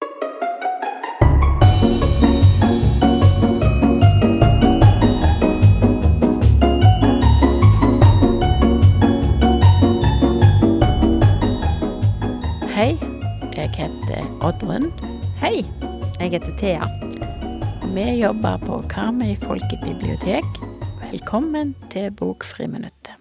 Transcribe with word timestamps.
Hei, 0.00 0.08
jeg 13.56 13.70
heter 13.76 14.24
Oddrun. 14.40 14.92
Hei, 15.36 15.66
jeg 16.20 16.30
heter 16.30 16.56
Thea. 16.56 16.86
Vi 17.94 18.06
jobber 18.22 18.56
på 18.64 18.82
Karmøy 18.88 19.36
folkebibliotek. 19.42 20.44
Velkommen 21.10 21.76
til 21.90 22.10
Bokfriminuttet. 22.10 23.20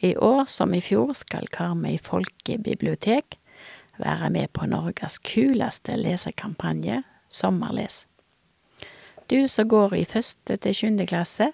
I 0.00 0.16
år 0.16 0.44
som 0.44 0.74
i 0.74 0.80
fjor 0.84 1.12
skal 1.16 1.48
Karmøy 1.48 1.96
folkebibliotek 2.02 3.38
være 3.98 4.30
med 4.30 4.52
på 4.52 4.66
Norges 4.66 5.18
kuleste 5.18 5.96
lesekampanje, 5.96 7.02
Sommerles. 7.28 8.06
Du 9.30 9.48
som 9.48 9.68
går 9.68 9.94
i 9.94 10.04
første 10.04 10.56
til 10.56 10.74
sjuende 10.74 11.06
klasse, 11.06 11.52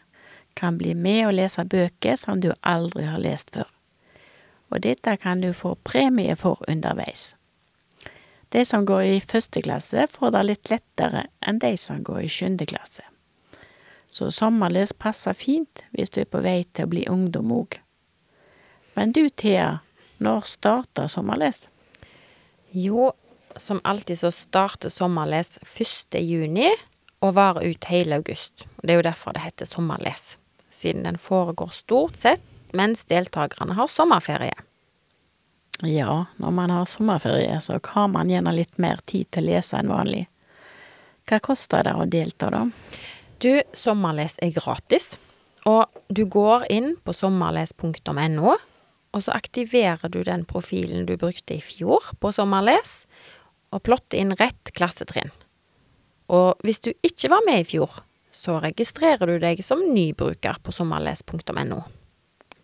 kan 0.58 0.78
bli 0.78 0.94
med 0.94 1.26
og 1.28 1.36
lese 1.38 1.62
bøker 1.64 2.16
som 2.18 2.40
du 2.42 2.50
aldri 2.66 3.04
har 3.06 3.22
lest 3.22 3.52
før. 3.54 3.68
Og 4.70 4.82
dette 4.82 5.16
kan 5.16 5.40
du 5.40 5.52
få 5.52 5.76
premie 5.84 6.34
for 6.36 6.58
underveis. 6.68 7.34
De 8.48 8.64
som 8.64 8.86
går 8.86 9.02
i 9.02 9.20
første 9.20 9.62
klasse, 9.62 10.06
får 10.10 10.32
det 10.34 10.44
litt 10.48 10.70
lettere 10.72 11.26
enn 11.46 11.60
de 11.62 11.76
som 11.76 12.02
går 12.04 12.24
i 12.24 12.32
sjuende 12.32 12.66
klasse. 12.66 13.04
Så 14.10 14.30
sommerles 14.32 14.94
passer 14.96 15.36
fint 15.36 15.82
hvis 15.92 16.10
du 16.10 16.22
er 16.22 16.30
på 16.32 16.40
vei 16.44 16.62
til 16.72 16.88
å 16.88 16.92
bli 16.94 17.04
ungdom 17.12 17.52
òg. 17.52 17.76
Men 18.96 19.12
du, 19.12 19.28
Thea, 19.28 19.80
når 20.18 20.48
starter 20.48 21.10
sommerles? 21.12 21.68
Jo, 22.70 23.12
som 23.56 23.80
alltid 23.84 24.18
så 24.18 24.30
starter 24.30 24.88
Sommerles 24.92 25.58
1. 25.62 26.20
juni 26.20 26.70
og 27.24 27.34
varer 27.34 27.72
ut 27.72 27.88
hele 27.90 28.20
august. 28.20 28.66
Det 28.82 28.92
er 28.92 29.00
jo 29.00 29.08
derfor 29.08 29.34
det 29.34 29.46
heter 29.46 29.66
Sommerles, 29.66 30.36
siden 30.70 31.06
den 31.08 31.18
foregår 31.18 31.72
stort 31.74 32.16
sett 32.16 32.44
mens 32.76 33.04
deltakerne 33.08 33.74
har 33.74 33.88
sommerferie. 33.88 34.56
Ja, 35.82 36.26
når 36.36 36.50
man 36.50 36.70
har 36.70 36.84
sommerferie, 36.84 37.60
så 37.60 37.78
har 37.84 38.08
man 38.08 38.30
gjerne 38.30 38.52
litt 38.52 38.78
mer 38.78 39.00
tid 39.06 39.30
til 39.30 39.46
å 39.46 39.52
lese 39.52 39.78
enn 39.78 39.92
vanlig. 39.92 40.26
Hva 41.28 41.38
koster 41.44 41.86
det 41.86 41.94
å 41.94 42.06
delta, 42.08 42.50
da? 42.50 42.64
Du, 43.38 43.62
Sommerles 43.72 44.34
er 44.42 44.50
gratis, 44.56 45.12
og 45.68 45.86
du 46.08 46.24
går 46.26 46.66
inn 46.72 46.96
på 47.04 47.14
sommerles.no, 47.14 48.56
og 49.12 49.24
så 49.24 49.34
aktiverer 49.36 50.10
du 50.12 50.20
den 50.24 50.44
profilen 50.48 51.06
du 51.08 51.16
brukte 51.20 51.56
i 51.56 51.64
fjor 51.64 52.12
på 52.20 52.32
Sommerles, 52.34 53.06
og 53.72 53.84
plotter 53.84 54.20
inn 54.20 54.34
rett 54.40 54.72
klassetrinn. 54.76 55.32
Og 56.32 56.60
hvis 56.64 56.80
du 56.84 56.92
ikke 57.04 57.30
var 57.32 57.44
med 57.46 57.62
i 57.62 57.68
fjor, 57.68 58.00
så 58.32 58.58
registrerer 58.62 59.28
du 59.28 59.38
deg 59.42 59.60
som 59.64 59.80
nybruker 59.92 60.60
på 60.64 60.72
sommerles.no. 60.72 61.80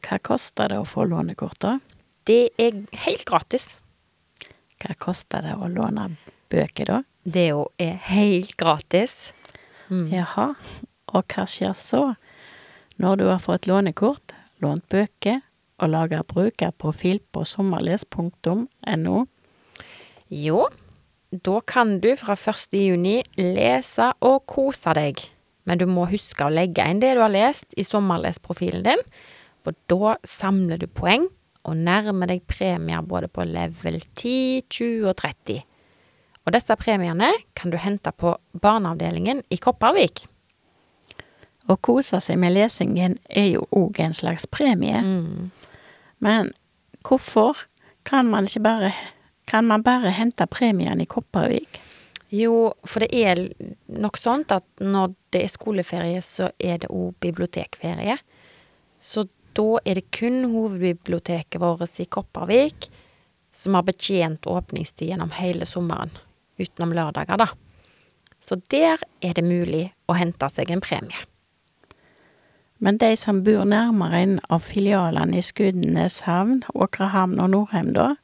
Hva 0.05 0.19
koster 0.21 0.73
det 0.73 0.81
å 0.81 0.89
få 0.89 1.07
lånekort, 1.09 1.59
da? 1.65 1.79
Det 2.29 2.53
er 2.61 2.85
helt 3.05 3.25
gratis. 3.29 3.79
Hva 4.81 4.97
koster 5.01 5.45
det 5.45 5.57
å 5.57 5.69
låne 5.73 6.11
bøker, 6.53 6.93
da? 6.93 7.01
Det 7.25 7.49
jo 7.49 7.67
er 7.81 7.97
helt 8.11 8.53
gratis. 8.61 9.33
Mm. 9.89 10.09
Jaha, 10.13 10.51
og 11.13 11.33
hva 11.33 11.47
skjer 11.49 11.77
så? 11.81 12.05
Når 13.01 13.21
du 13.21 13.27
har 13.31 13.41
fått 13.43 13.69
lånekort, 13.69 14.37
lånt 14.63 14.85
bøker 14.93 15.41
og 15.83 15.91
lage 15.91 16.23
brukerprofil 16.31 17.21
på 17.33 17.45
sommerles.no, 17.49 19.19
Jo, 20.31 20.67
da 21.31 21.61
kan 21.67 21.99
du 22.01 22.15
fra 22.17 22.37
1. 22.39 22.75
juni 22.79 23.23
lese 23.39 24.11
og 24.21 24.45
kose 24.47 24.95
deg. 24.97 25.21
Men 25.65 25.81
du 25.81 25.87
må 25.89 26.07
huske 26.11 26.45
å 26.45 26.53
legge 26.53 26.85
inn 26.89 27.01
det 27.03 27.15
du 27.17 27.23
har 27.25 27.33
lest 27.33 27.73
i 27.77 27.85
sommerlesprofilen 27.87 28.85
din, 28.85 29.03
for 29.65 29.77
da 29.89 30.17
samler 30.29 30.81
du 30.81 30.87
poeng 30.87 31.27
og 31.65 31.79
nærmer 31.81 32.29
deg 32.29 32.45
premier 32.51 33.03
både 33.03 33.31
på 33.33 33.47
level 33.49 34.03
10, 34.15 34.67
20 34.69 35.09
og 35.09 35.17
30. 35.23 35.63
Og 36.45 36.53
disse 36.53 36.77
premiene 36.77 37.31
kan 37.57 37.73
du 37.73 37.79
hente 37.81 38.13
på 38.13 38.35
barneavdelingen 38.61 39.41
i 39.49 39.57
Kopervik. 39.57 40.27
Å 41.65 41.77
kose 41.81 42.21
seg 42.21 42.39
med 42.41 42.53
lesingen 42.53 43.17
er 43.29 43.55
jo 43.55 43.65
òg 43.73 44.01
en 44.05 44.17
slags 44.17 44.45
premie. 44.53 45.01
Mm. 45.01 45.51
Men 46.25 46.53
hvorfor 47.07 47.65
kan 48.05 48.29
man 48.31 48.49
ikke 48.49 48.65
bare 48.65 48.95
Kan 49.45 49.67
man 49.69 49.83
bare 49.85 50.09
hente 50.09 50.47
premien 50.49 51.01
i 51.01 51.05
Kopervik? 51.05 51.81
Jo, 52.33 52.73
for 52.89 53.05
det 53.05 53.11
er 53.13 53.43
nok 53.93 54.17
sånn 54.17 54.47
at 54.49 54.65
når 54.81 55.13
det 55.37 55.43
er 55.45 55.53
skoleferie, 55.53 56.23
så 56.25 56.49
er 56.57 56.79
det 56.81 56.89
òg 56.89 57.13
bibliotekferie. 57.21 58.17
Så 58.97 59.27
da 59.53 59.83
er 59.85 60.01
det 60.01 60.09
kun 60.17 60.47
hovedbiblioteket 60.49 61.61
vårt 61.61 62.01
i 62.01 62.09
Kopervik 62.09 62.89
som 63.53 63.77
har 63.77 63.85
betjent 63.87 64.49
åpningstid 64.49 65.13
gjennom 65.13 65.37
hele 65.37 65.69
sommeren, 65.69 66.11
utenom 66.57 66.97
lørdager, 66.97 67.39
da. 67.39 67.51
Så 68.41 68.59
der 68.73 68.97
er 69.21 69.37
det 69.37 69.45
mulig 69.45 69.87
å 70.09 70.17
hente 70.19 70.49
seg 70.57 70.73
en 70.73 70.83
premie. 70.85 71.21
Men 72.83 72.99
de 72.99 73.15
som 73.17 73.43
bor 73.47 73.65
nærmere 73.69 74.21
en 74.25 74.37
av 74.53 74.65
filialene 74.67 75.39
i 75.39 75.45
Skudeneshavn, 75.45 76.63
Åkrehamn 76.75 77.41
og 77.43 77.53
Norheim, 77.53 77.93
da? 77.95 78.15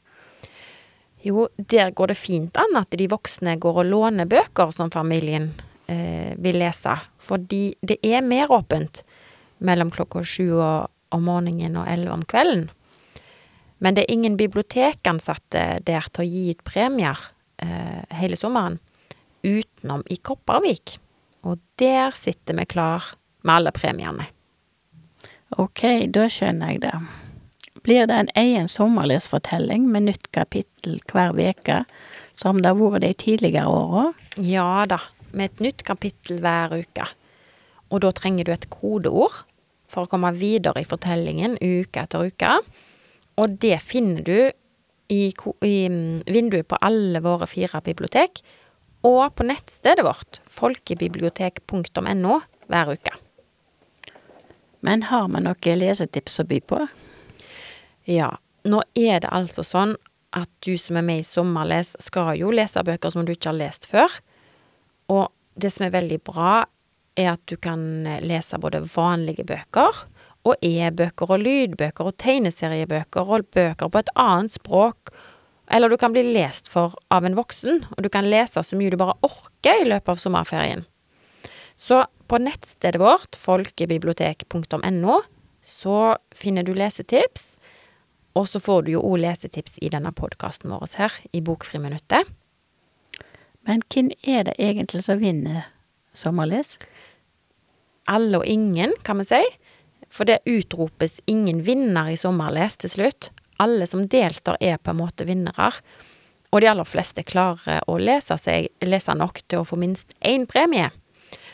Jo, 1.22 1.48
der 1.56 1.92
går 1.92 2.12
det 2.12 2.18
fint 2.18 2.56
an 2.58 2.78
at 2.80 2.96
de 2.96 3.06
voksne 3.10 3.58
går 3.60 3.82
og 3.82 3.90
låner 3.90 4.28
bøker 4.28 4.72
som 4.72 4.90
familien 4.92 5.50
eh, 5.86 6.32
vil 6.40 6.58
lese, 6.62 6.96
fordi 7.20 7.76
det 7.84 7.98
er 8.06 8.24
mer 8.24 8.52
åpent 8.52 9.02
mellom 9.60 9.92
klokka 9.92 10.24
sju 10.24 10.56
om 10.56 11.26
morgenen 11.26 11.76
og 11.76 11.88
elleve 11.92 12.16
om 12.16 12.24
kvelden. 12.24 12.70
Men 13.80 13.96
det 13.96 14.04
er 14.04 14.14
ingen 14.14 14.36
bibliotekansatte 14.40 15.64
der 15.84 16.08
til 16.12 16.24
å 16.24 16.28
gi 16.28 16.42
ut 16.52 16.64
premier 16.64 17.20
eh, 17.60 18.02
hele 18.16 18.36
sommeren, 18.36 18.80
utenom 19.44 20.04
i 20.08 20.18
Kopervik. 20.20 20.98
Og 21.48 21.60
der 21.80 22.12
sitter 22.16 22.58
vi 22.58 22.68
klar 22.68 23.14
med 23.44 23.54
alle 23.54 23.72
premiene. 23.72 24.28
Ok, 25.58 25.82
da 26.14 26.28
skjønner 26.30 26.74
jeg 26.74 26.82
det. 26.84 26.94
Blir 27.82 28.06
det 28.06 28.16
en 28.16 28.30
egen 28.38 28.68
sommerlesfortelling 28.68 29.86
med 29.90 30.06
nytt 30.10 30.28
kapittel 30.36 31.00
hver 31.10 31.32
veke, 31.34 31.82
som 32.36 32.60
det 32.60 32.70
har 32.70 32.78
vært 32.78 33.06
de 33.06 33.12
tidligere 33.18 33.66
åra? 33.66 34.04
Ja 34.36 34.84
da, 34.86 35.00
med 35.32 35.50
et 35.50 35.64
nytt 35.64 35.84
kapittel 35.88 36.42
hver 36.44 36.76
uke. 36.76 37.08
Og 37.90 38.04
da 38.04 38.12
trenger 38.14 38.46
du 38.46 38.52
et 38.54 38.68
kodeord 38.70 39.42
for 39.90 40.06
å 40.06 40.10
komme 40.10 40.30
videre 40.38 40.84
i 40.84 40.88
fortellingen 40.88 41.56
uke 41.58 42.04
etter 42.04 42.28
uke. 42.30 42.52
Og 43.40 43.56
det 43.64 43.80
finner 43.82 44.22
du 44.22 44.36
i, 45.10 45.22
i 45.66 45.76
mm, 45.90 46.22
vinduet 46.30 46.68
på 46.70 46.78
alle 46.84 47.22
våre 47.24 47.48
fire 47.50 47.80
bibliotek, 47.82 48.44
og 49.02 49.32
på 49.34 49.48
nettstedet 49.48 50.04
vårt, 50.04 50.42
folkebibliotek.no, 50.52 52.38
hver 52.68 52.94
uke. 52.94 53.16
Men 54.86 55.04
har 55.10 55.28
vi 55.28 55.42
noen 55.44 55.80
lesetips 55.80 56.40
å 56.40 56.46
by 56.48 56.60
på? 56.64 56.84
Ja, 58.08 58.32
nå 58.64 58.82
er 58.98 59.20
det 59.22 59.32
altså 59.32 59.64
sånn 59.66 59.96
at 60.36 60.50
du 60.64 60.76
som 60.78 60.98
er 61.00 61.04
med 61.06 61.22
i 61.22 61.26
Sommerles, 61.26 61.96
skal 62.02 62.36
jo 62.38 62.52
lese 62.54 62.82
bøker 62.86 63.12
som 63.12 63.26
du 63.26 63.34
ikke 63.34 63.50
har 63.50 63.58
lest 63.58 63.88
før. 63.90 64.12
Og 65.10 65.26
det 65.58 65.72
som 65.74 65.86
er 65.86 65.96
veldig 65.96 66.20
bra, 66.26 66.64
er 67.18 67.32
at 67.34 67.42
du 67.50 67.56
kan 67.60 67.82
lese 68.24 68.60
både 68.62 68.84
vanlige 68.94 69.44
bøker, 69.48 70.04
og 70.48 70.62
e-bøker 70.64 71.34
og 71.34 71.42
lydbøker 71.42 72.08
og 72.08 72.16
tegneseriebøker 72.22 73.28
og 73.28 73.50
bøker 73.52 73.90
på 73.92 74.00
et 74.00 74.12
annet 74.16 74.54
språk. 74.54 75.10
Eller 75.70 75.92
du 75.92 75.98
kan 76.00 76.14
bli 76.14 76.22
lest 76.32 76.70
for 76.72 76.96
av 77.12 77.26
en 77.26 77.36
voksen, 77.36 77.84
og 77.92 78.00
du 78.02 78.08
kan 78.12 78.26
lese 78.26 78.62
så 78.64 78.78
mye 78.78 78.94
du 78.94 78.96
bare 79.00 79.18
orker 79.26 79.82
i 79.82 79.90
løpet 79.90 80.14
av 80.14 80.22
sommerferien. 80.22 80.86
Så 81.76 82.04
på 82.30 82.38
nettstedet 82.38 83.00
vårt, 83.02 83.36
folkebibliotek.no, 83.42 85.16
så 85.66 85.96
finner 86.30 86.62
du 86.62 86.74
lesetips. 86.78 87.56
Og 88.38 88.46
så 88.46 88.60
får 88.62 88.86
du 88.86 88.92
jo 88.94 89.02
òg 89.02 89.18
lesetips 89.24 89.74
i 89.82 89.90
denne 89.90 90.12
podkasten 90.14 90.70
vår 90.70 90.94
her, 91.00 91.16
i 91.34 91.42
Bokfriminuttet. 91.42 92.30
Men 93.66 93.82
hvem 93.90 94.12
er 94.22 94.46
det 94.46 94.54
egentlig 94.62 95.02
som 95.04 95.18
vinner 95.20 95.66
sommerles? 96.16 96.76
Alle 98.10 98.38
og 98.40 98.46
ingen, 98.46 98.94
kan 99.02 99.18
vi 99.20 99.26
si. 99.32 99.42
For 100.10 100.26
det 100.26 100.40
utropes 100.48 101.18
ingen 101.30 101.60
vinner 101.66 102.10
i 102.10 102.16
Sommerles 102.18 102.78
til 102.82 102.90
slutt. 102.90 103.28
Alle 103.62 103.86
som 103.86 104.08
deltar 104.10 104.56
er 104.58 104.80
på 104.82 104.90
en 104.90 104.98
måte 104.98 105.26
vinnere. 105.28 105.70
Og 106.50 106.62
de 106.62 106.70
aller 106.70 106.88
fleste 106.88 107.22
klarer 107.22 107.84
å 107.86 107.98
lese, 108.00 108.34
seg, 108.40 108.70
lese 108.82 109.14
nok 109.14 109.42
til 109.46 109.62
å 109.62 109.68
få 109.68 109.78
minst 109.78 110.16
én 110.26 110.48
premie. 110.50 110.88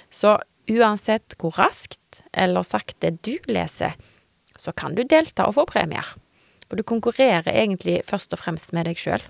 Så 0.08 0.38
uansett 0.70 1.36
hvor 1.40 1.56
raskt 1.58 2.22
eller 2.32 2.66
sakte 2.66 3.12
du 3.22 3.36
leser, 3.50 3.96
så 4.58 4.72
kan 4.72 4.96
du 4.96 5.04
delta 5.04 5.46
og 5.46 5.56
få 5.58 5.66
premier. 5.70 6.06
For 6.66 6.78
du 6.78 6.82
konkurrerer 6.86 7.52
egentlig 7.52 8.00
først 8.08 8.34
og 8.34 8.42
fremst 8.42 8.72
med 8.74 8.88
deg 8.88 8.98
sjøl. 8.98 9.22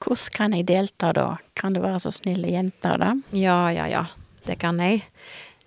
Hvordan 0.00 0.32
kan 0.32 0.54
jeg 0.56 0.68
delta 0.70 1.12
da? 1.12 1.26
Kan 1.58 1.74
du 1.76 1.82
være 1.82 2.00
så 2.00 2.12
snill 2.14 2.46
å 2.46 2.52
gjenta 2.54 2.94
det? 3.00 3.10
Ja, 3.36 3.68
ja, 3.74 3.84
ja. 3.90 4.06
Det 4.46 4.56
kan 4.62 4.80
jeg. 4.80 5.02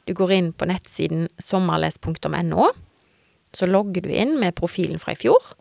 Du 0.09 0.15
går 0.17 0.33
inn 0.33 0.49
på 0.57 0.65
nettsiden 0.65 1.27
sommerles.no. 1.37 2.71
Så 3.53 3.69
logger 3.69 4.01
du 4.01 4.09
inn 4.09 4.39
med 4.41 4.57
profilen 4.57 4.97
fra 4.97 5.13
i 5.13 5.19
fjor, 5.19 5.53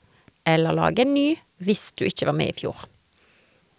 eller 0.48 0.72
lager 0.72 1.04
en 1.04 1.12
ny 1.12 1.28
hvis 1.62 1.90
du 2.00 2.06
ikke 2.08 2.30
var 2.30 2.38
med 2.38 2.54
i 2.54 2.56
fjor. 2.62 2.86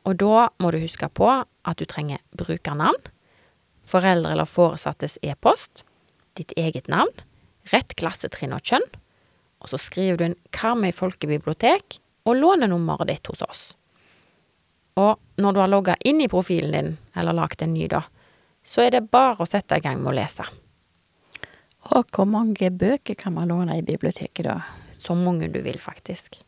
Og 0.06 0.20
da 0.22 0.48
må 0.62 0.70
du 0.72 0.78
huske 0.84 1.10
på 1.10 1.30
at 1.32 1.80
du 1.80 1.88
trenger 1.90 2.22
brukernavn, 2.38 3.02
foreldre 3.90 4.34
eller 4.34 4.50
foresattes 4.50 5.18
e-post, 5.22 5.84
ditt 6.38 6.54
eget 6.58 6.88
navn, 6.92 7.14
rett 7.72 7.96
klassetrinn 8.00 8.56
og 8.56 8.64
kjønn, 8.66 8.88
og 9.64 9.72
så 9.72 9.80
skriver 9.80 10.20
du 10.20 10.26
en 10.28 10.40
Karmøy 10.56 10.92
folkebibliotek 10.96 12.00
og 12.28 12.40
lånenummeret 12.40 13.12
ditt 13.12 13.30
hos 13.32 13.44
oss. 13.46 13.62
Og 15.00 15.18
når 15.42 15.54
du 15.54 15.62
har 15.62 15.72
logga 15.72 15.96
inn 16.06 16.22
i 16.22 16.30
profilen 16.30 16.76
din, 16.76 16.92
eller 17.18 17.36
lagd 17.36 17.64
en 17.64 17.74
ny, 17.74 17.88
da, 17.90 18.04
så 18.64 18.86
er 18.86 18.94
det 18.96 19.10
bare 19.12 19.42
å 19.44 19.50
sette 19.50 19.80
i 19.80 19.84
gang 19.84 20.02
med 20.02 20.14
å 20.14 20.18
lese. 20.20 20.46
Og 21.92 22.08
hvor 22.16 22.28
mange 22.30 22.70
bøker 22.72 23.18
kan 23.20 23.36
man 23.36 23.52
låne 23.52 23.80
i 23.80 23.86
biblioteket 23.86 24.46
da? 24.48 24.62
Så 24.96 25.18
mange 25.20 25.50
du 25.52 25.60
vil, 25.66 25.80
faktisk. 25.84 26.40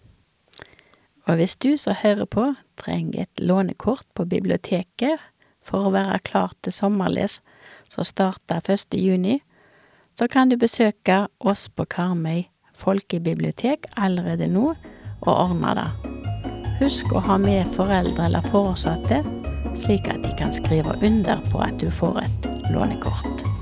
Og 1.26 1.40
hvis 1.40 1.58
du 1.60 1.74
som 1.82 1.98
hører 1.98 2.28
på 2.30 2.46
trenger 2.80 3.26
et 3.26 3.42
lånekort 3.42 4.06
på 4.16 4.28
biblioteket 4.30 5.20
for 5.66 5.88
å 5.88 5.94
være 5.96 6.22
klar 6.28 6.54
til 6.64 6.76
sommerles 6.76 7.40
som 7.90 8.06
starter 8.06 8.62
1. 8.62 8.94
juni, 9.00 9.40
så 10.16 10.30
kan 10.32 10.50
du 10.50 10.58
besøke 10.58 11.26
oss 11.40 11.68
på 11.70 11.88
Karmøy 11.92 12.46
folkebibliotek 12.76 13.90
allerede 13.98 14.48
nå 14.52 14.74
og 15.26 15.34
ordne 15.34 15.76
det. 15.80 15.90
Husk 16.82 17.16
å 17.16 17.24
ha 17.24 17.38
med 17.40 17.72
foreldre 17.76 18.28
eller 18.28 18.48
foresatte, 18.52 19.22
slik 19.80 20.10
at 20.12 20.24
de 20.28 20.34
kan 20.40 20.54
skrive 20.56 20.98
under 21.02 21.44
på 21.52 21.64
at 21.64 21.80
du 21.80 21.88
får 21.92 22.26
et 22.26 22.50
lånekort. 22.76 23.55